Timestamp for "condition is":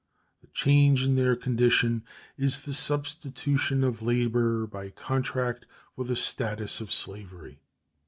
1.35-2.61